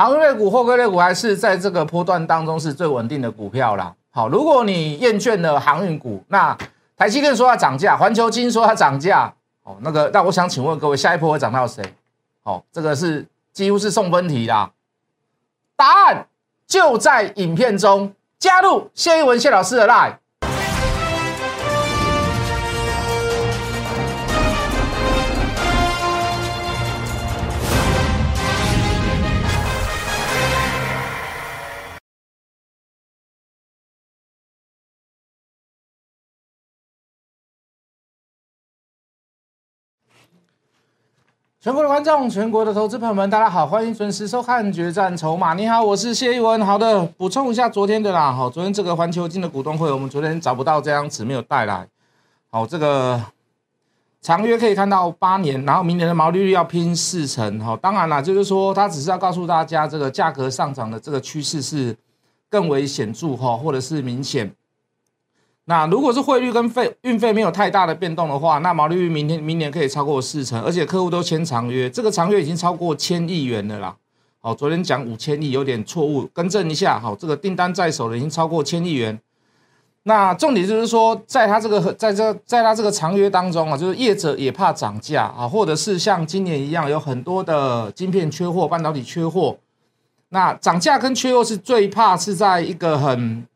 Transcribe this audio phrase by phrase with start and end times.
[0.00, 3.94] 航运类股、货柜类股还是在这个波段当中是最稳定的股票啦。
[4.08, 6.56] 好，如果你厌倦了航运股，那
[6.96, 9.30] 台积电说要涨价，环球金说它涨价，
[9.62, 11.84] 哦，那个，那我想请问各位，下一波会涨到谁？
[12.42, 14.70] 好，这个是几乎是送分题啦。
[15.76, 16.26] 答案
[16.66, 20.14] 就在影片中，加入谢一文谢老师的 line。
[41.62, 45.52] 全国的观众，全国的投资朋友们，大家好，欢迎准时收看《决战筹码》。
[45.54, 46.64] 你好，我是谢一文。
[46.64, 48.32] 好的，补充一下昨天的啦。
[48.32, 51.86] 好，昨天这个环球金的股东会，我们昨天找不到这张纸，没有带来。
[52.50, 53.22] 好，这个
[54.22, 57.60] 长约可以看到八年，然后明年的毛利率要拼四成。
[57.60, 61.94] 好，当然啦，就是说它只是要告诉大家，这个价格上涨的这个趋势是
[62.48, 64.50] 更为显著哈，或者是明显。
[65.70, 73.94] 那如果是汇率跟费运费没有太大的变动的话，那毛利率明天明年可以超过四成，而且客户都签长约，这个长约已经超过千亿元了啦。
[74.40, 76.98] 好，昨天讲五千亿有点错误，更正一下。
[76.98, 79.16] 好，这个订单在手的已经超过千亿元。
[80.02, 89.56] 那重点就是说，在他这个在这在他这个长约当中啊，就是业者也怕涨价啊，或者是像今年一样有很多的晶片缺货、半导体缺货。
[90.30, 93.46] 那涨价跟缺货是最怕是在一个很。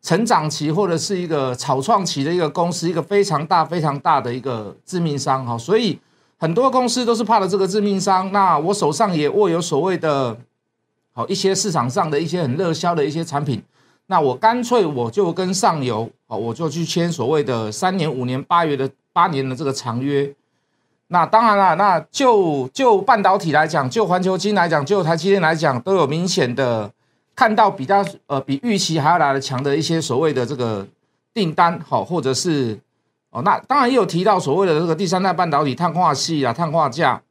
[0.00, 5.98] 成长期或者是一个草创期的一个公司，一个非常大、非常大的一个致命伤哈，所以
[6.38, 8.30] 很多公司都是怕了这个致命伤。
[8.30, 10.36] 那我手上也握有所谓的，
[11.12, 13.60] 好一些市场上的一些很热销的一些产品，
[14.06, 20.32] 那我干脆我就跟上游，好我就去签所谓的三年、五年、八月的八年的这个长约。
[21.08, 26.92] 那当然了，那就就半导体来讲，就环球金来讲，就台积电来讲，都有明显的。
[27.38, 30.84] 看到比较呃比预期还要来的强的一些所谓的这个
[31.32, 32.76] 订单，好，或者是
[33.30, 37.22] 哦，那当然也有提到所谓的这个第三代半导体碳化系啊、碳化价，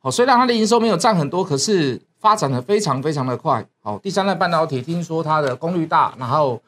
[0.00, 6.60] 好，虽然它的营收没有占很多，可是发展的非常非常的快，好，第三代半导体听说它的功率大，然后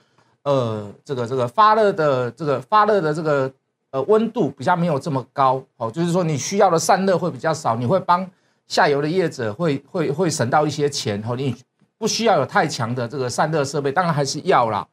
[0.44, 3.52] 呃这个这个发热的这个发热的这个
[3.90, 8.26] 呃温度比较没有这么高，好，就是说你需要的散热会比较少，你会帮
[8.66, 11.54] 下游的业者会会会省到一些钱，好，你。
[11.98, 14.86] 不需要有太强的这个散热设备，当然还是要啦。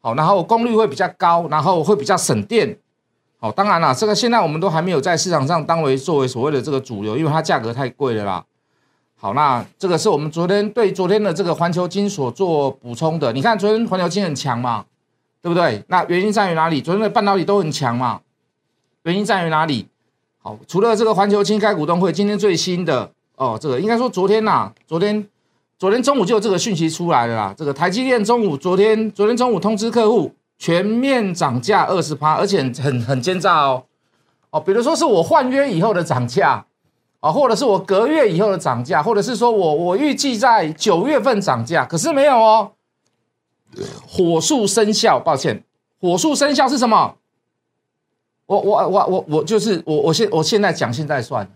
[0.00, 2.78] 好，然后功率会比较高，然后会比较省电。
[3.38, 8.44] 好，当然啦，这个现在我们都还没有在市场上当为作为所谓的这个主流，因为它价格太贵了啦。
[9.16, 13.32] 好，那这个是我们昨天对昨天的这个环球金所做补充的。
[13.32, 14.86] 你看昨天环球金很强嘛，
[15.42, 15.84] 对不对？
[15.88, 16.80] 那原因在于哪里？
[16.80, 18.20] 昨天的半导体都很强嘛，
[19.02, 19.88] 原因在于哪里？
[20.40, 25.26] 好，除了这个环球金开股东会，今天最新的哦，这个应该说昨天呐，昨天。
[25.78, 33.84] 昨天中午就有这个讯息出来了啦，这个台积电中午昨天昨天中午通知客户全面涨价二十趴，而且很很奸诈哦
[34.48, 36.64] 哦，比如说是我换约以后的涨价
[37.20, 42.72] 啊，或者是我隔月以后的涨价，或者是说我我预计在九月份涨价，可是没有哦，
[44.08, 45.62] 火速生效，抱歉，
[46.00, 47.16] 火速生效是什么？
[48.46, 51.46] 我我我我我就是我我现我现在讲现在算，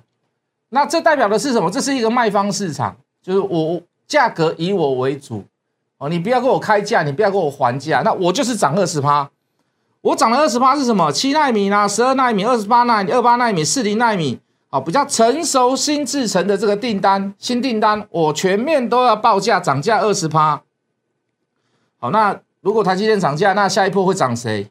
[0.68, 1.70] 那这代表的是什么？
[1.70, 3.80] 这是一个卖方市场，就是我。
[4.10, 5.44] 价格以我为主，
[5.98, 9.30] 哦，你不要给我开价，你不要给我还价，那我就是涨二十趴。
[10.00, 11.12] 我涨了二十趴是什么？
[11.12, 20.60] 七纳米啦，十二纳米，二十八纳米，二八纳米，四零纳米，好，比较成熟新制成的这个订单，新订单，我全面都要报价涨价二十趴。
[22.00, 24.68] 好，那如果台积电涨价，那下一波会涨谁？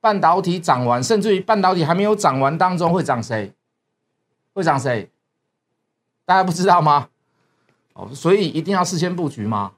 [0.00, 3.52] 半导体涨完，甚至于半导体还没有涨完当中会涨谁？
[4.52, 5.08] 会涨谁？
[6.24, 7.08] 大家不知道吗？
[8.14, 9.72] 所以一定要事先布局吗？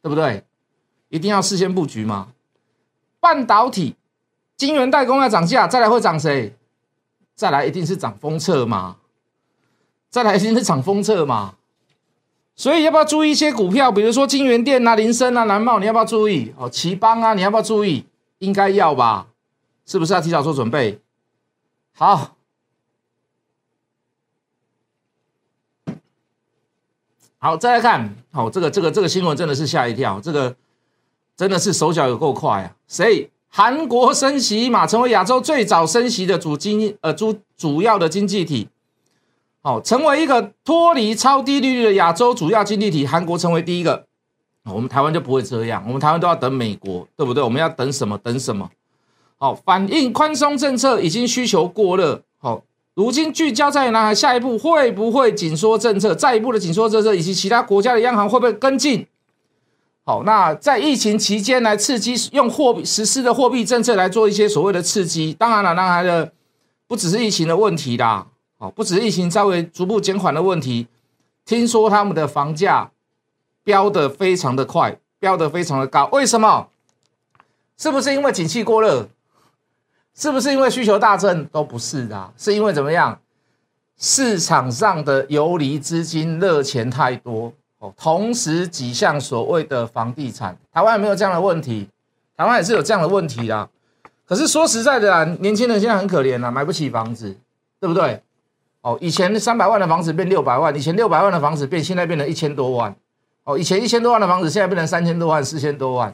[0.00, 0.44] 对不对？
[1.08, 2.28] 一定要事先布局吗？
[3.20, 3.96] 半导体、
[4.56, 6.56] 晶圆代工要涨价，再来会涨谁？
[7.34, 8.96] 再来一定是涨封测嘛？
[10.10, 11.54] 再来一定是涨封测嘛？
[12.54, 13.90] 所以要不要注意一些股票？
[13.90, 16.52] 比如说金源电啊、林森啊、南茂，你要不要注意？
[16.56, 18.04] 哦，奇邦啊，你要不要注意？
[18.38, 19.28] 应该要吧？
[19.86, 21.00] 是不是要提早做准备？
[21.94, 22.31] 好。
[27.44, 30.54] 好，再来看，好，这个这个这个新闻真的是吓一跳，这个
[31.36, 32.76] 真的是手脚有够快啊！
[32.86, 33.28] 谁？
[33.48, 38.68] 韩国升息嘛，成为亚洲最早升息的主经呃主主要的经济体，
[39.60, 44.06] 好，成为一个脱离超低利率的亚洲主要经济体，韩国成为第一个，
[44.66, 47.42] 我们台湾就不会这样，我们台湾都要等美国，对不对？
[47.42, 48.16] 我们要等什么？
[48.18, 48.70] 等什么？
[49.38, 52.22] 好，反映宽松政策已经需求过热，
[52.94, 59.06] 如今聚焦在南海下一步会不会紧缩政策，再一步的紧缩政策，以及其他国家的央行会不会跟进？
[60.04, 65.32] 好，那在疫情期间来刺激用货币实施的货币政策来做一些所谓的刺激。
[65.32, 66.32] 当然了，南海的
[66.86, 68.26] 不只是疫情的问题啦，
[68.58, 70.86] 好，不只是疫情稍微逐步减缓的问题。
[71.46, 72.90] 听说他们的房价
[73.64, 76.68] 飙得非常的快，飙得非常的高，为什么？
[77.78, 79.08] 是不是因为景气过热？
[80.14, 81.44] 是不是因为需求大增？
[81.46, 83.18] 都不是的，是因为怎么样？
[83.98, 91.88] 市场上的游离资金热钱太多哦，同时几项所谓的房地产，台湾有没有这样的问题？
[92.36, 93.68] 台湾也是有这样的问题啦。
[94.26, 97.36] 可是说实在的啊，年轻人现在很可怜啊，买不起房子，
[97.78, 98.20] 对不对？
[98.80, 102.94] 哦，以前三百万的房子变六百万，以前六百万的房子变现在变成一千多万，
[103.44, 106.12] 哦，以前一千多万的房子现在变成三千多万、四千多万。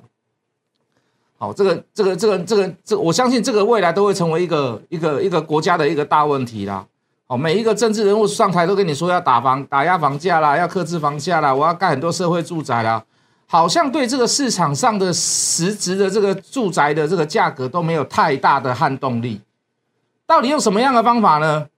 [1.40, 6.84] 好，这个、这个、这个、这个、这，我相信这个未来都会成为一个、一个、一个国家的一个大问题啦。
[7.28, 13.04] 好，每一个政治人物上台都跟你说要打房、打压房价啦，要克制房价啦，我要盖很多社会住宅啦，
[13.46, 19.40] 好像对这个市场上的实质的这个住宅的这个价格都没有太大的撼动力。
[20.26, 21.68] 到底用什么样的方法呢？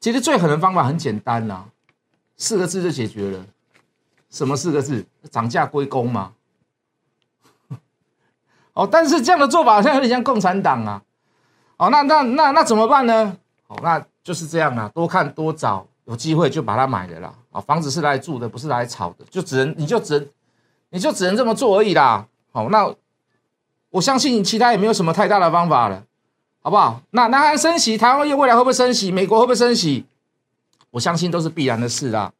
[0.00, 1.64] 其实最狠的方法很简单啦，
[2.36, 3.46] 四个字就解决了。
[4.30, 5.06] 什么四个字？
[5.30, 6.32] 涨价归公嘛。
[8.76, 11.02] 哦，但是这样的做法好像有点像共产党啊！
[11.78, 13.34] 哦，那那那那怎么办呢？
[13.68, 17.32] 哦，那就是这样啊，多看多找，有机会就把它买了啦。
[17.52, 20.28] 啊，房子是来住的，不是来炒的，就只能你就只能
[20.90, 22.26] 你就只能这么做而已啦。
[22.52, 22.94] 好，那
[23.88, 26.04] 我相信其他也没有什么太大的方法了，
[26.60, 27.00] 好不好？
[27.12, 29.10] 那南韩升息，台湾又未来会不会升息？
[29.10, 30.04] 美国会不会升息？
[30.90, 32.30] 我相信都是必然的事啦。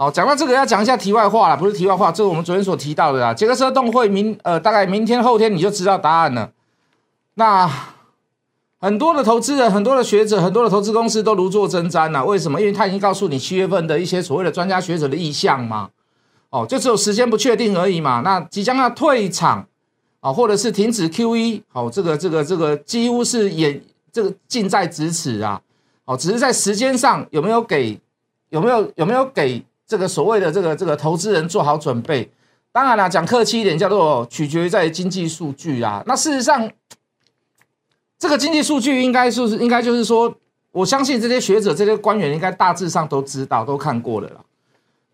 [0.00, 3.34] 好，讲到这个要讲一下题外话了，不是题外话，这是我们昨天所提到的啦。
[3.34, 6.50] 杰克斯动会明呃，大概明天后天你就知道答案了。
[7.34, 7.70] 那
[8.78, 12.24] 很多的投资人、很多的学者、很多的投资公司都如坐针毡了。
[12.24, 12.58] 为什么？
[12.58, 15.90] 因为他已经告诉你七月份的一些所谓的专家学者的意向嘛。
[16.48, 18.22] 哦，就只有时间不确定而已嘛。
[18.24, 19.66] 那即将要退场
[20.20, 25.60] 啊，或者是停止 QE，好，这个这个这个几乎是眼这个近在咫尺啊。
[26.06, 28.00] 哦，只是在时间上有没有给
[28.48, 29.62] 有没有有没有给？
[29.90, 32.30] 这个所谓的这个这个投资人做好准备，
[32.70, 36.00] 当然了，讲客气一点，叫做取决于在经济数据啊。
[36.06, 36.70] 那事实上，
[38.16, 40.32] 这个经济数据应该是应该就是说，
[40.70, 44.36] 我相信这些学者、这些官员应该大致上都知道、都看过了啦。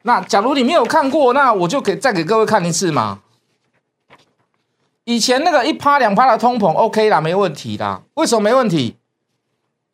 [0.02, 3.20] 那假如你没有看过，那我就给再给各位看一次嘛。
[5.04, 8.02] 以前那个一趴两趴的通膨，OK 啦，没问题啦。
[8.16, 8.96] 为什么没问题？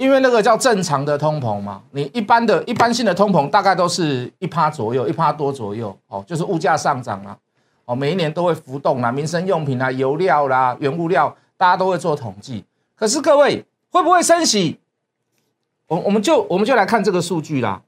[0.03, 7.39] 因为那个叫正常的通膨嘛，你一般的一般性的通膨大概都是一趴左右，一趴多左右，哦，就是物价上涨啊，
[7.85, 12.65] 哦，每一年都会浮动啦，民生用品啦、油料啦、原物料，大家都会做统计。
[12.97, 14.81] 可是各位会不会升息？
[15.87, 17.83] 我我们就我们就来看这个数据啦。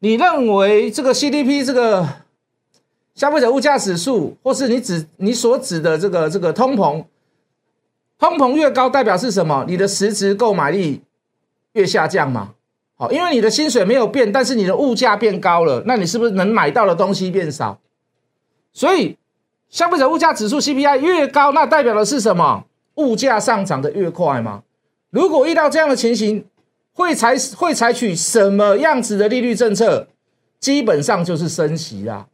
[0.00, 2.06] 你认为这个 CDP 这个
[3.14, 7.02] 消费者物价指数，或是你指你所指的这个这个通膨？
[8.24, 9.66] 通膨越高，代表是什么？
[9.68, 11.02] 你的实质购买力
[11.74, 12.54] 越下降嘛？
[12.96, 17.78] 好，因为你的薪水没有变，但是你的物价变高了，那你是不是能买到的东西变少？
[18.72, 19.18] 所以
[19.68, 22.64] 消费者物价指数 CPI 越高，那代表的是什么？
[22.94, 24.62] 物价上涨的越快吗？
[25.10, 26.46] 如果遇到这样的情形，
[26.94, 30.08] 会采会采取什么样子的利率政策？
[30.58, 32.26] 基本上就是升息啦。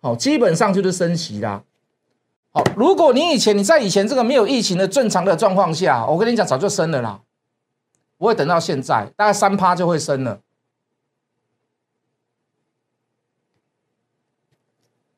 [0.00, 1.62] 好，基本上就是升息啦。
[2.76, 7.20] 如果你以前你在以前这个没有疫情的正常的状况下，我跟你讲早就升了啦，
[8.16, 10.40] 不会等到现在，大概三趴就会升了。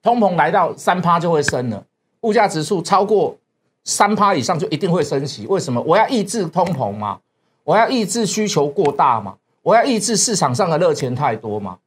[0.03, 1.85] 通膨来到三趴就会升了，
[2.23, 3.37] 物价指数超过
[3.85, 5.47] 三趴以上就一定会升息。
[5.47, 5.81] 为什么？
[5.83, 7.21] 我要抑制通膨嘛，
[7.65, 11.79] 我要抑制需求过大嘛，我要抑制市场上的热钱太多嘛。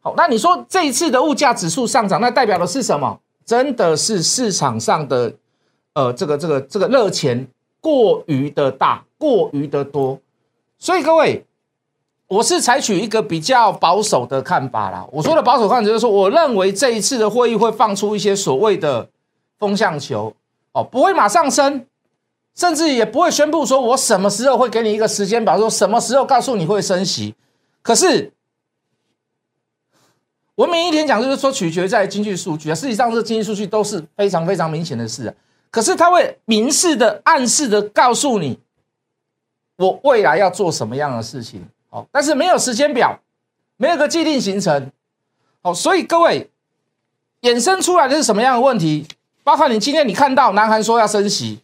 [0.00, 3.20] 好，那你说这一次的物价指数上涨，那代表的是什么？
[3.48, 5.32] 真的是市场上的，
[5.94, 7.48] 呃，这个这个这个热钱
[7.80, 10.20] 过于的大，过于的多，
[10.78, 11.46] 所以各位，
[12.26, 15.06] 我是采取一个比较保守的看法啦。
[15.10, 19.08] 我说的保守看法就是说，我认为这一次的会议会放出一些所谓的
[19.58, 20.34] 风向球，
[20.72, 21.86] 哦，不会马上升，
[22.54, 27.34] 甚至也不会宣布说我什么时候会给你一个时间表，说什么时候告诉你会升息，
[27.80, 28.30] 可是。
[30.58, 32.74] 文明一天讲，就是说取决在经济数据啊。
[32.74, 35.34] 实际上，这经济数据都是非常非常明显的事啊。
[35.70, 38.58] 可是，他会明示的、暗示的告诉你，
[39.76, 41.64] 我未来要做什么样的事情。
[41.88, 43.20] 好，但是没有时间表，
[43.76, 44.90] 没有个既定行程。
[45.62, 46.50] 好，所以各位
[47.42, 49.06] 衍生出来的是什么样的问题？
[49.44, 51.60] 包括你今天你看到南韩说要升息，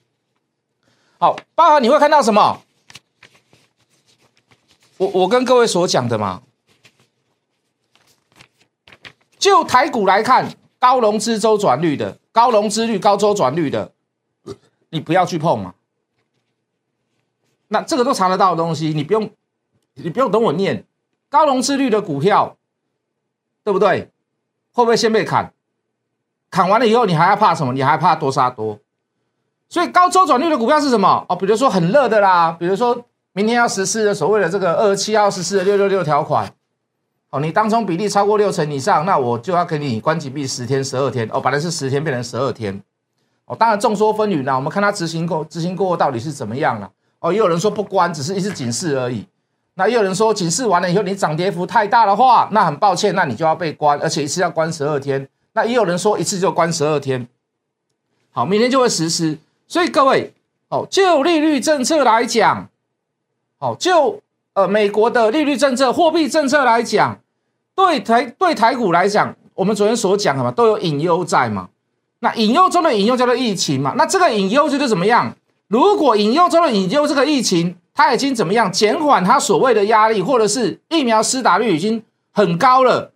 [1.18, 2.62] 好，包括你会看到什么？
[4.98, 6.42] 我我跟各位所讲的嘛，
[9.44, 13.92] 就台股来看，高融资周转率的、高融资率、高周转率的，
[14.88, 15.74] 你不要去碰嘛。
[17.68, 19.30] 那这个都查得到的东西，你不用，
[19.96, 20.86] 你不用等我念。
[21.28, 22.56] 高融资率的股票，
[23.62, 24.10] 对不对？
[24.72, 25.52] 会不会先被砍？
[26.50, 27.74] 砍完了以后，你还要怕什么？
[27.74, 28.78] 你还怕多杀多？
[29.68, 31.26] 所以高周转率的股票是什么？
[31.28, 36.50] 哦，比如说很热的啦，比如说明天要实施的所谓的这个二七号实施的六六六条款，
[37.34, 41.28] 哦，你当中比例超过六成以上，那我就要给你关紧闭十天、十二天。
[41.32, 42.80] 哦，本来是十天变成十二天。
[43.46, 46.88] 哦，当然众说纷纭啦，我们看他执行过执行过后到底是怎么样了。
[47.18, 49.26] 哦，也有人说不关，只是一次警示而已。
[49.74, 55.28] 那也有人说警示完了以后，你涨跌幅太大的话，那很抱歉，那你就要被关，而且一次要关十二天。
[55.54, 57.26] 那也有人说一次就关十二天。
[58.30, 59.36] 好，明天就会实施。
[59.66, 60.32] 所以各位，
[60.68, 62.68] 哦，就利率政策来讲，
[63.58, 64.20] 哦，就
[64.52, 67.18] 呃美国的利率政策、货币政策来讲，
[67.74, 71.68] 对台对台股来讲，我们昨天所讲的嘛，都有隐忧在嘛。
[72.20, 73.94] 那隐忧中的隐忧叫做疫情嘛。
[73.96, 75.34] 那这个隐忧就是怎么样？
[75.68, 82.02] 如果隐忧中的隐忧这个疫情，它已经怎么样减缓它所谓的压力，或者是疫苗施打率已经
[82.32, 83.12] 很高了，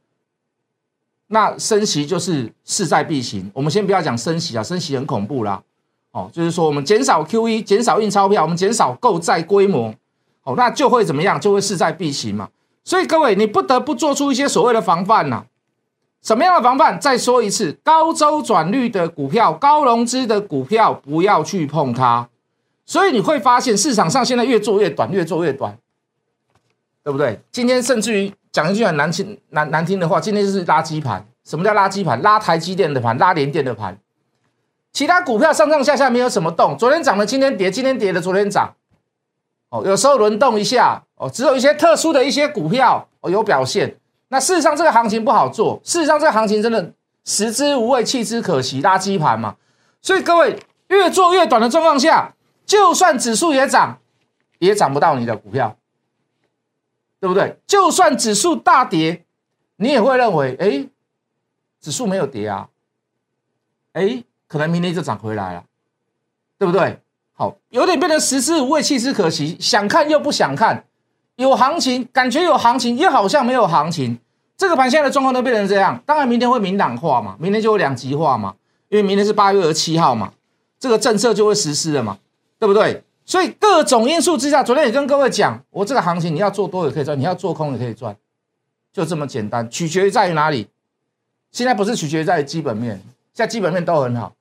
[1.29, 3.50] 那升息就是势在必行。
[3.55, 5.62] 我们先不要讲升息啊，升息很恐怖啦。
[6.11, 9.95] 哦，就是说我们减少 QE，减少印钞票，我们减少购债规模，
[10.43, 11.41] 哦，那就会怎么样？
[11.41, 12.49] 就会势在必行嘛。
[12.88, 15.45] 所以各位，你不得不做出一些所谓的防范呐。
[16.23, 16.99] 什么样的防范？
[16.99, 22.30] 再说一次，高周转率的股票、高融资的股票，不要去碰它。
[22.87, 25.76] 所以你会发现，市场上现在越做越短，越做越短，
[27.04, 27.38] 对不对？
[27.52, 31.26] 今天甚至于讲一句很难听、难难听的话，今天就是垃圾盘。
[31.45, 32.23] 什么叫垃圾盘？
[32.23, 33.99] 拉台积电的盘，拉联电的盘。
[34.95, 38.73] 其他股票上上下下没有什么动，昨天涨的今天跌，今天跌的昨天涨，
[39.71, 43.99] 哦，有时候轮动一下，哦，只有一些特殊的一些股票哦有表现。
[44.29, 46.93] 那事实上这个行情不好做，事实上这个行情真的
[47.25, 49.57] 食之无味，弃之可惜，垃圾盘嘛。
[50.03, 50.59] 所以各位
[50.89, 52.35] 越做越短的状况下，
[52.67, 53.99] 就算指数也涨，
[54.59, 55.77] 也涨不到你的股票，
[57.21, 57.59] 对不对？
[57.67, 59.25] 就算指数大跌，
[59.77, 60.89] 你也会认为，哎，
[61.81, 62.69] 指数没有跌啊，
[63.93, 64.25] 哎。
[64.49, 65.65] 可能明天就涨回来了，
[66.57, 67.03] 对不对？
[67.38, 70.85] 好，有点变成食之无味，弃之可惜，想看又不想看，
[71.37, 74.18] 有行情，感觉有行情，又好像没有行情。
[74.57, 78.57] 这个盘现在的状况都变成这样，当然明天会明朗化嘛，明天就会两极化嘛，
[78.88, 80.33] 因为明天是八月二十七号嘛，
[80.80, 82.18] 这个政策就会实施了嘛，
[82.59, 83.04] 对不对？
[83.25, 88.16] 所以各种因素之下，昨天也跟各位讲，我这个行情你要做多也可以赚，你要做空也可以赚，
[88.92, 90.66] 就这么简单，取决于在于哪里？
[91.52, 92.97] 现在不是取决于在基本面，
[93.33, 94.33] 现在基本面都很好。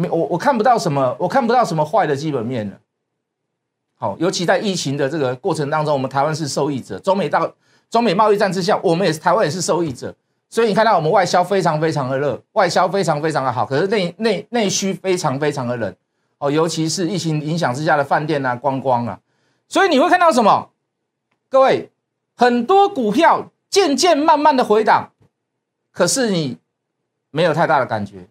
[0.00, 2.78] 没我我看不到什么，我看不到什么坏的基本面了。
[3.96, 6.98] 好，尤其在疫情的这个过程当中，我们台湾是受益者。
[7.00, 7.52] 中美到
[7.90, 10.14] 中美贸易战之下，我们也是台湾也是受益者。
[10.48, 15.94] 所以你看到我们外销非常非常的热，外销非常非常的好，可是内内内需非常非常的冷。
[16.38, 19.20] 哦，尤其是疫情影响之下的饭店啊、观光啊，
[19.68, 20.70] 所以你会看到什么？
[21.50, 21.90] 各位，
[22.34, 25.10] 很多股票渐渐慢慢的回档，
[25.92, 26.56] 可是你
[27.30, 28.26] 没有太大的感觉，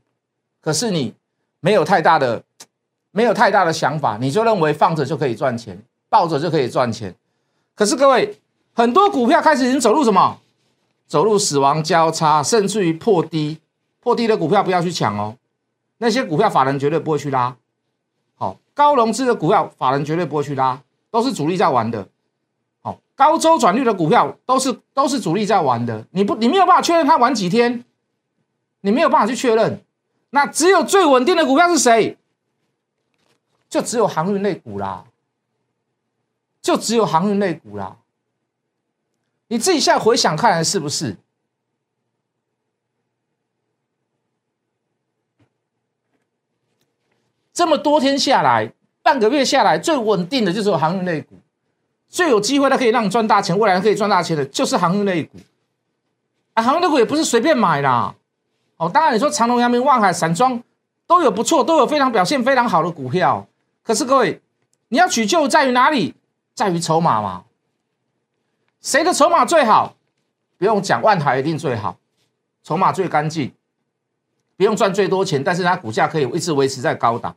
[0.62, 1.14] 可是你。
[1.60, 2.44] 没有太大的，
[3.12, 7.14] 没有太大的想法，你就认为放着就可以赚钱，抱着就可以赚钱。
[7.76, 8.40] 可是各位，
[8.74, 10.40] 很多股票开始已经走入什么？
[11.08, 13.60] 走入死亡交叉，甚至于破低。
[14.00, 15.36] 破低的股票不要去抢哦，
[15.98, 17.56] 那些股票法人绝对不会去拉。
[18.36, 22.08] 好，高融资的股票法人绝对不会去拉，都是主力在玩的。
[22.82, 26.06] 好，高周转率的股票都是都是主力在玩的。
[26.12, 27.84] 你不，你没有办法确认它玩几天，
[28.82, 29.82] 你没有办法去确认。
[30.32, 32.18] 那只有最稳定的股票是谁？
[33.70, 35.06] 就只有航运类股啦，
[36.62, 37.98] 就只有航运类股啦。
[39.48, 41.18] 你自己现在回想看来是不是？
[47.52, 48.72] 这么多天下来，
[49.04, 51.36] 半个月下来，最稳定的就是航运类股，
[52.08, 55.38] 最有机会的可以让你赚大钱，未来可以赚大钱的，就是航运类股。
[56.54, 58.16] 啊，航运类股也不是随便买啦。
[58.80, 60.64] 哦，当然你说长隆、阳明、万海、散装
[61.06, 63.46] 都有不错，都有非常表现非常好的股票。
[63.84, 64.42] 可是各位，
[64.88, 66.16] 你要取救在于哪里？
[66.56, 67.44] 在于筹码嘛。
[68.80, 69.96] 谁的筹码最好？
[70.58, 71.98] 不用讲，万海一定最好，
[72.64, 73.52] 筹码最干净，
[74.56, 77.36] 不用赚最多钱，但是它股价可以一直维持在高档。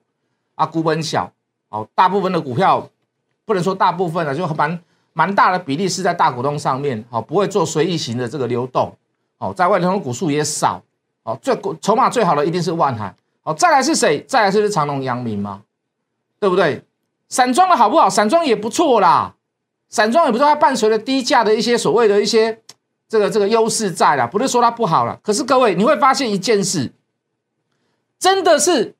[0.54, 1.32] 啊，股本小，
[1.70, 2.88] 哦，大部分的股票
[3.44, 4.80] 不能说大部分了，就蛮
[5.12, 8.96] 蛮大的比例是在大股东上面，好，不会做随意型的这个流动，
[9.38, 10.80] 好，在外头股数也少。
[11.22, 13.14] 好，最筹码最好的一定是万海。
[13.42, 14.22] 好，再来是谁？
[14.28, 15.62] 再来是长隆、阳明吗？
[16.38, 16.84] 对不对？
[17.28, 18.10] 散装的好不好？
[18.10, 19.34] 散装也不错啦。
[19.88, 22.60] 散装也不是它伴随着低价的一些所谓的一些
[23.08, 25.20] 这个这个优势在啦，不是说它不好了。
[25.22, 26.92] 可是各位你会发现一件事，
[28.18, 28.94] 真的是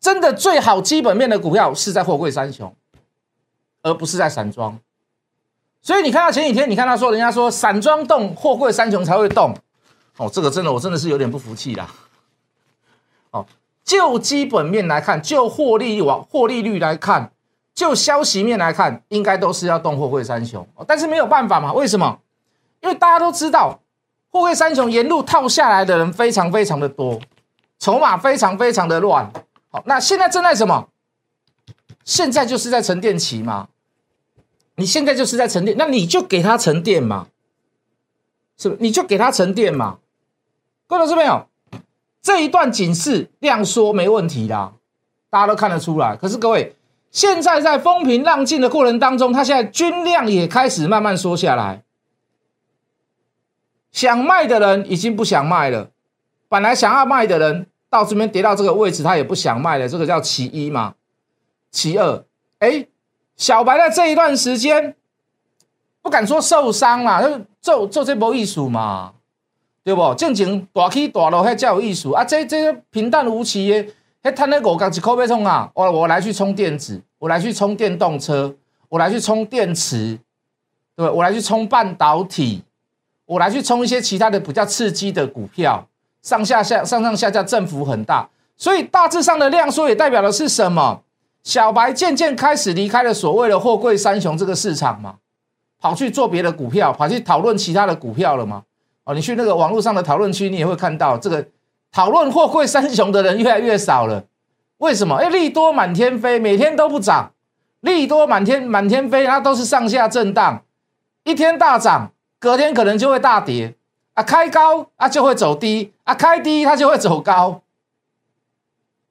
[0.00, 2.74] 真的最好基本面的股票是在货柜三雄，
[3.82, 4.78] 而不是在散装。
[5.82, 9.54] 所以你看到前几天，你看他说人家说散装动，货柜三雄才会动，
[10.22, 11.90] 哦，这个真的我真的是有点不服气啦。
[13.32, 13.44] 哦，
[13.82, 17.32] 就基本面来看，就获利往获利率来看，
[17.74, 20.64] 就消息面来看，应该都是要动货柜三雄。
[20.86, 22.20] 但是没有办法嘛，为什么？
[22.82, 23.80] 因为大家都知道，
[24.30, 27.20] 货柜三雄沿路套下来的人非常非常的多，
[27.80, 29.32] 筹码非常非常的乱。
[29.70, 30.88] 好，那现在正在什么？
[32.04, 33.66] 现在就是在沉淀期嘛。
[34.76, 37.26] 你现在就是在沉淀，那你就给它沉淀嘛，
[38.56, 38.76] 是不？
[38.80, 39.98] 你就给它沉淀嘛。
[40.92, 41.46] 各位老师朋友，
[42.20, 44.74] 这一段警示量缩没问题啦，
[45.30, 46.14] 大家都看得出来。
[46.16, 46.76] 可是各位，
[47.10, 51.82] 现在在风平浪静的过程当中，它现在均量也开始慢慢缩下来，
[53.90, 55.88] 想卖的人已经不想卖了，
[56.50, 60.94] 本来想要卖的人到这边跌到这个位置，他也不想卖了，这个叫其一嘛。
[61.70, 62.22] 其二，
[62.58, 62.86] 哎。
[63.34, 64.94] 小白在这一段时间
[66.02, 69.14] 不敢说受伤啦，就做做这波艺术嘛，
[69.84, 70.14] 对不？
[70.14, 72.24] 正经大起大落还叫有意思啊！
[72.24, 75.68] 这这平淡无奇的，还贪那五角一口被冲啊！
[75.74, 78.54] 我我来去充电子，我来去充电动车，
[78.88, 80.18] 我来去充电池，
[80.94, 82.62] 对我来去充半导体，
[83.26, 85.88] 我来去充一些其他的比较刺激的股票，
[86.22, 91.02] 上下下上上下下振幅很大，所以大致上的量缩也代表的是什么？
[91.42, 95.16] 小白渐渐开始离开了所谓的货柜三雄这个市场嘛，
[95.80, 98.62] 跑去做别的股票，跑去讨论其他的股票了吗？
[99.04, 101.46] 哦，你去那个网络上的讨论区，你也会看到这个
[101.90, 104.24] 讨论货柜三雄的人越来越少了。
[104.78, 105.16] 为什么？
[105.16, 107.32] 哎，利多满天飞，每天都不涨，
[107.80, 110.62] 利多满天满天飞，它都是上下震荡，
[111.24, 113.74] 一天大涨，隔天可能就会大跌
[114.14, 117.62] 啊，开高啊就会走低啊，开低它就会走高，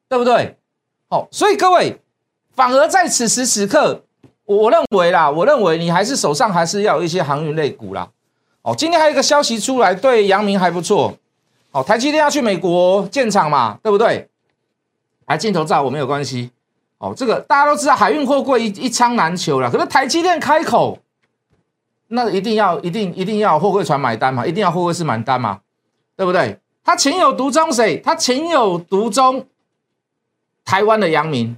[0.08, 0.58] 对不对？
[1.10, 2.00] 好，所以各位。
[2.54, 4.04] 反而在此时此刻，
[4.44, 8.10] 我认为啦，我认为你还是手上还是要有一些航运类股啦。
[8.64, 11.18] 哦，今天还有一个消息出来，对阳明还不错。
[11.72, 14.30] 哦，台积电要去美国建厂嘛，对不对？
[15.26, 16.52] 来镜头照我没有关系。
[16.98, 19.72] 哦，这个大家都知道，海运货柜一一仓难求了。
[19.72, 21.00] 可是台积电开口，
[22.10, 25.62] 那一定要一定一定要货柜船买单嘛，一定要货柜是买单嘛，
[26.16, 26.60] 对不对？
[26.84, 27.98] 他情有独钟谁？
[27.98, 29.48] 他情有独钟
[30.66, 31.58] 台湾的阳明。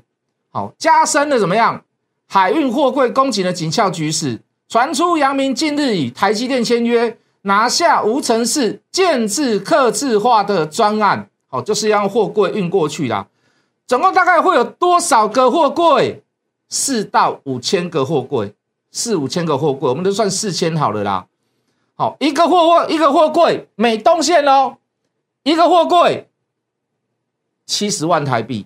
[0.52, 1.84] 好，加深了怎么样？
[2.28, 4.39] 海运货柜供给的紧俏局势。
[4.73, 11.29] 传出阳明近日与台积电签约，拿下无尘室建制刻字化的专案。
[11.47, 13.27] 好，就是要货柜运过去啦。
[13.86, 16.23] 总共大概会有多少个货柜？
[16.69, 18.55] 四到五千个货柜，
[18.89, 21.27] 四五千个货柜，我们都算四千好了啦。
[21.93, 24.77] 好，一个货货一个货柜，美东线哦，
[25.43, 26.27] 一个货柜
[27.67, 28.65] 七十万台币。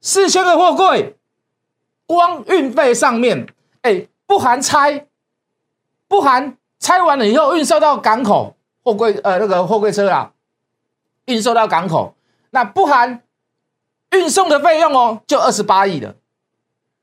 [0.00, 1.16] 四千个货柜，
[2.06, 3.46] 光运费上面，
[3.82, 5.06] 哎，不含拆，
[6.08, 10.32] 不含拆完了以后运送到港口，货柜呃那个货柜车啦，
[11.26, 12.14] 运送到港口，
[12.50, 13.22] 那不含
[14.10, 16.14] 运送的费用哦，就二十八亿了。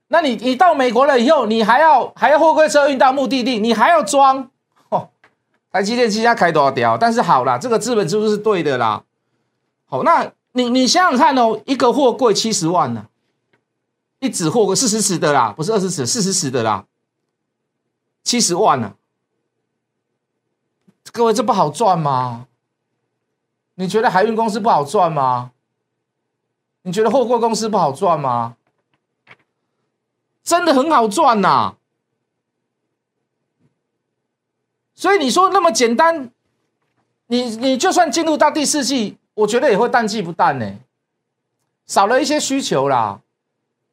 [0.07, 4.49] 那你你到美国了以后，你还要还要货柜车运到目的地，你还要装
[4.89, 5.09] 哦。
[5.71, 6.97] 台积电现在开多少条？
[6.97, 9.03] 但是好啦，这个资本支出是对的啦。
[9.85, 10.31] 好，那。
[10.55, 13.07] 你你想想看哦，一个货柜七十万呢，
[14.19, 16.85] 一纸货柜四十尺的啦，不是二十尺，四十尺的啦，
[18.23, 18.95] 七十万呢？
[21.11, 22.47] 各位这不好赚吗？
[23.75, 25.51] 你觉得海运公司不好赚吗？
[26.83, 28.55] 你觉得货柜公司不好赚吗？
[30.43, 31.75] 真的很好赚呐！
[34.93, 36.31] 所以你说那么简单，
[37.27, 39.17] 你你就算进入到第四季。
[39.35, 40.75] 我觉得也会淡季不淡呢，
[41.87, 43.21] 少了一些需求啦。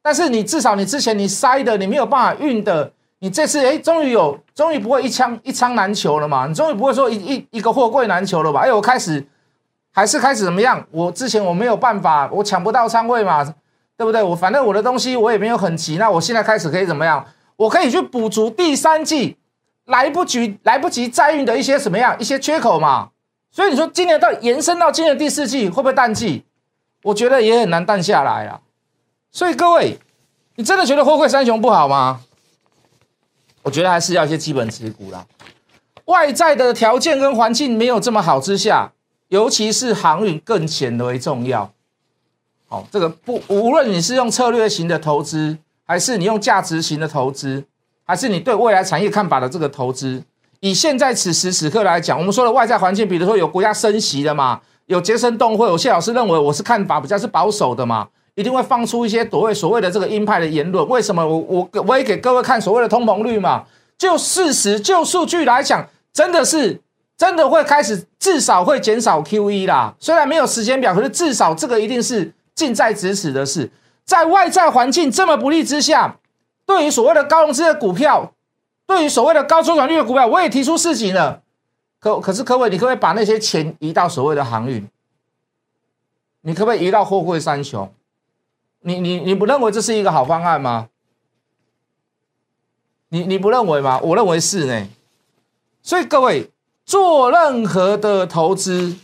[0.03, 6.47] 但是你至少你之前你塞的你没有办法运的，你这次哎终于有，终于不会一枪一仓难求了嘛？
[6.47, 8.61] 你终于不会说一一一个货柜难求了吧？
[8.61, 9.25] 哎，我开始
[9.93, 10.85] 还是开始怎么样？
[10.91, 13.45] 我之前我没有办法，我抢不到仓位嘛，
[13.97, 14.23] 对不对？
[14.23, 17.25] 我反正我的东西我也没有很急，那我现在开始可以怎么样？
[17.57, 19.37] 我可以去补足第三季
[19.85, 23.11] 来不及来不及再运的一些什么样一些缺口嘛？
[23.51, 26.45] 所以你说今年到延伸到今年第四季会不会淡季？
[27.03, 28.61] 我觉得也很难淡下来啊。
[29.31, 29.99] 所以各位，
[30.55, 32.21] 你真的觉得货柜三雄不好吗？
[33.63, 35.27] 我觉得还是要一些基本持股啦。
[36.07, 38.93] 外在的条件跟环境没有这么好之下，
[39.29, 41.71] 尤其是航运更显为重要。
[42.69, 47.65] 好，这个不无论你是用策略型的投资，还是你用价值型的投资，
[48.05, 50.23] 还是你对未来产业看法的这个投资？
[50.61, 58.09] 以现在此时此刻来讲，我们说的外在环境，比如说有国家升息的嘛，有杰森动会，有谢老师认为我是看法比较是保守的嘛，
[58.41, 60.89] 一定会放出一些所谓所谓的这个鹰派的言论。
[60.89, 61.25] 为什么？
[61.27, 61.39] 我
[61.73, 63.67] 我我也给各位看所谓的通膨率嘛，
[63.99, 66.81] 就事实就数据来讲，真的是
[67.17, 69.95] 真的会开始至少会减少 QE 啦。
[70.01, 73.71] 虽然没有时间表，可是至少这个一定是近在咫尺的事。
[74.05, 76.17] 在外在环境这么不利之下。
[76.67, 78.33] 对于所谓的高融资的股票，
[78.87, 81.43] 对于所谓的高周转率的股票，我也提出事情了。
[81.99, 84.89] 可可是，各位，你可不可以把那些钱移到所谓的航运？
[86.43, 87.93] 你可不可以移到货柜三雄？
[88.83, 90.89] 你你你不认为这是一个好方案吗？
[93.09, 94.01] 你你不认为吗？
[94.03, 94.87] 我认为是呢。
[95.83, 96.51] 所以各位
[96.85, 98.97] 做任何的投资，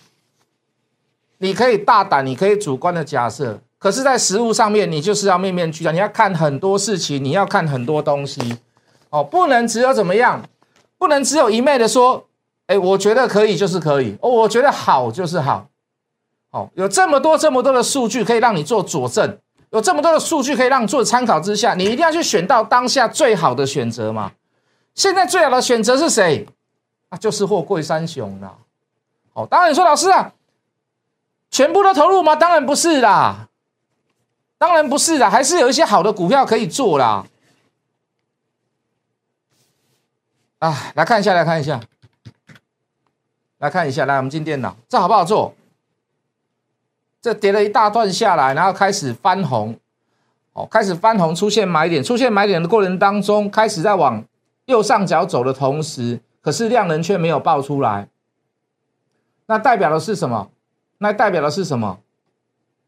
[1.38, 3.60] 你可以大胆，你可以主观的假设。
[3.78, 8.58] 可是，在实物上面，你就是要面面俱到，你要看很多事情，你要看很多东西，
[9.10, 10.42] 哦，不能只有怎么样，
[10.98, 12.26] 不能只有一昧的说，
[12.66, 15.68] 哎，我觉得可以就是可以，哦，我觉得好就是好，
[16.50, 19.38] 哦，有这么多这么多的数据可以让你做佐证，
[19.70, 24.32] 有这么多的数据可以让你做参考之下，你一定要去选到当下最好的选择嘛。
[24.94, 26.46] 现在最好的选择是谁？
[27.08, 28.54] 啊，就是货柜三雄啦。
[29.34, 30.32] 哦，当然你说老师啊，
[31.50, 32.34] 全部都投入吗？
[32.34, 33.48] 当然不是啦。
[34.58, 37.26] 当然不是的，还是有一些好的股票可以做啦。
[40.60, 41.78] 啊，来看一下，来看一下，
[43.58, 45.54] 来看一下，来，我们进电脑，这好不好做？
[47.26, 49.76] 这跌了一大段下来，然后开始翻红，
[50.52, 54.24] 哦，开始翻红，出现买点，出现买点的过程当中，开始在往
[54.66, 58.06] 右上角走的同时，可是量能却没有爆出来，
[59.46, 60.52] 那代表的是什么？
[60.98, 61.98] 那代表的是什么？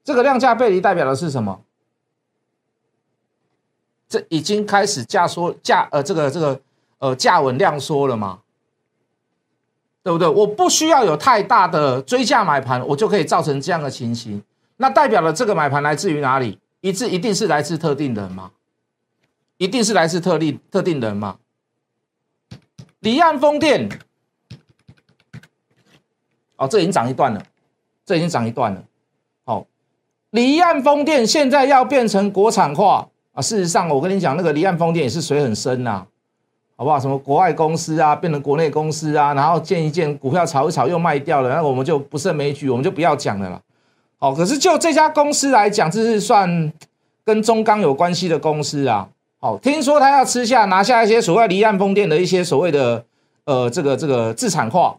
[0.04, 1.62] 这个量价背离代表的是什么？
[4.08, 6.60] 这已经开始价缩价呃，这个这个
[7.00, 8.38] 呃价稳量缩了吗？
[10.08, 10.26] 对不对？
[10.26, 14.42] 我不需要有太大的追价买盘，我就可以造成这样的情形。
[14.78, 16.58] 那代表了这个买盘来自于哪里？
[16.80, 18.52] 一致一定是来自特定人吗？
[19.58, 21.36] 一定是来自特定特定人吗？
[23.00, 23.86] 离岸风电，
[26.56, 27.42] 哦，这已经涨一段了，
[28.06, 28.82] 这已经涨一段了。
[29.44, 29.66] 好
[30.30, 33.42] 离岸风电现在要变成国产化啊！
[33.42, 36.06] 事实上，我跟你讲，那个离岸风电也是水很深呐，
[36.78, 37.00] 好不好？
[37.00, 43.60] 什么国外公司啊，变成国内公司啊，然后建一建，股票炒一炒又卖掉了，那我们就不胜枚举，我们就不要讲了啦。
[44.16, 46.72] 好，可是就这家公司来讲，这是算
[47.24, 49.08] 跟中钢有关系的公司啊。
[49.40, 53.04] 好，听说他要吃下拿下一些所谓离岸风电的一些所谓的
[53.44, 54.96] 呃这个这个自产化，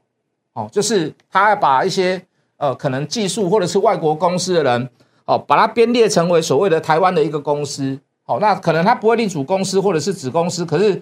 [0.51, 2.21] 哦，就是他要把一些
[2.57, 4.89] 呃可能技术或者是外国公司的人。
[5.25, 10.99] 哦，把它编列成为所谓的台湾的一个公司，好，那可能他不会隶属公司或者是子公司，可是，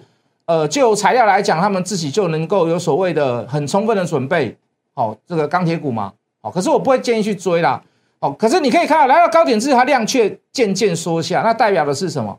[0.48, 4.56] 呃，就材料来讲，他们自己就能够有所谓的很充分的准备，
[4.94, 7.84] 好，这个钢铁股嘛，好，可是我不会建议去追啦，
[8.18, 12.38] 好，可是你可以看到来到高点之后，它量却渐渐缩下，那代表的是什么？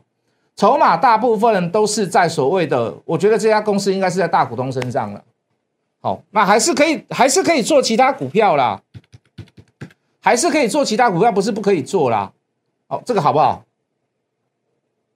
[0.56, 5.22] 筹码大部分人都是在所谓的，我觉得这家公司应该是在大股东身上了，
[6.00, 8.82] 好，那还是可以，还是可以做其他股票啦。
[10.22, 12.30] 还是可以做其他股票，不是不可以做啦。
[12.88, 13.64] 哦，这个好不好？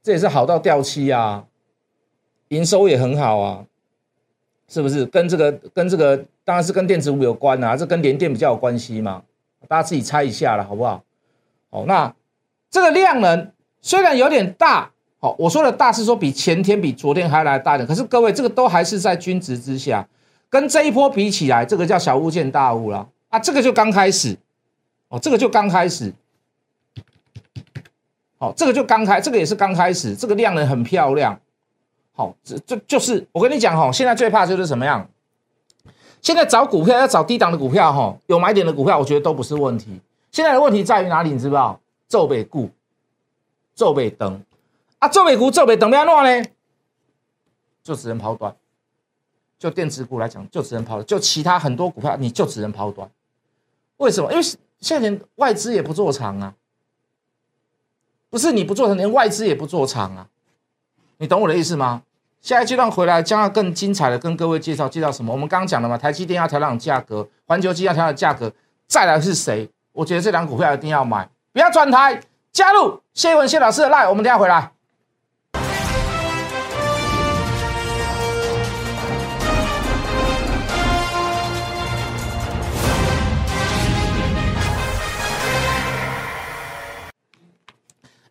[0.03, 1.45] 这也是好到掉漆啊，
[2.49, 3.65] 营收也很好啊，
[4.69, 5.05] 是不是？
[5.07, 9.23] 跟这个跟这个当然是跟电子股有关啊，这跟联电比较有关系嘛。
[9.69, 11.03] 大家自己猜一下了，好不好？
[11.71, 12.15] 哦，那
[12.71, 20.07] 这个量能虽然有点大，好，我说的大是说比前天比昨天还来大点，可是各位这个都还是在均值之下，
[20.49, 24.37] 跟这一波比起来，这个叫小巫见大巫了啊，这个就刚开始。
[25.09, 26.13] 哦，这个就刚开始，
[28.39, 31.39] 好，这个就刚开，这个也是刚开始，这个量能很漂亮，
[32.15, 35.07] 好，这这就是我跟你讲哈，现在最怕就是什么样？
[36.23, 40.01] 现在找股票要找低档的股票哈，有买点的股票，我觉得都不是问题。
[40.31, 41.31] 现在的问题在于哪里？
[41.31, 41.79] 你知不知道？
[42.09, 42.71] 做北股，
[43.75, 44.43] 做北灯
[44.99, 46.45] 啊，做北股，做北灯要弄呢？
[47.83, 48.55] 就只能抛短。
[49.59, 53.11] 就电子股来讲，就只能抛；就其他很多股票，你就只能抛短。
[53.99, 54.33] 为什么？
[54.33, 54.45] 因为。
[54.81, 56.55] 现在连外资也不做长啊，
[58.29, 60.29] 不是你不做长，连外资也不做长啊，
[61.19, 62.03] 你懂我的意思吗？
[62.41, 65.33] 下一阶段回来将要更精彩的跟各位介绍介绍什么？
[65.33, 68.53] 我们刚刚讲了嘛，台积电要调整价格，环球金要调整价格，
[68.87, 69.69] 再来是谁？
[69.93, 72.21] 我觉得这两股票一定要买，不要转台，
[72.53, 74.73] 加入谢文谢老师的 line，我们等下回来。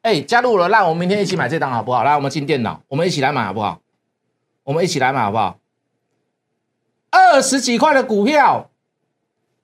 [0.04, 2.04] 哎，加入了，那我们明天一起买这档好不好？
[2.04, 3.80] 来，我们进电脑，我们一起来买好不好？
[4.64, 5.58] 我们一起来买好不好？
[7.10, 8.70] 二十几块的股票，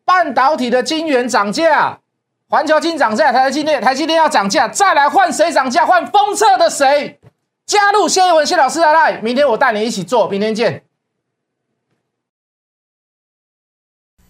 [0.05, 1.99] 半导体的晶圆涨价，
[2.47, 5.85] 环球金涨价，台积电台积电要涨价，再来换谁涨价？
[5.85, 7.19] 换封测的谁？
[7.65, 10.83] 加入谢一文谢老师的 line，明天我带你一起做，明天见。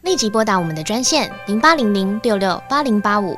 [0.02, 3.38] 立即拨打我们的专线零八零零六六八零八五